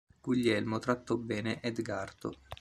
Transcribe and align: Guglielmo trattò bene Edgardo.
Guglielmo 0.19 0.79
trattò 0.79 1.15
bene 1.15 1.61
Edgardo. 1.61 2.35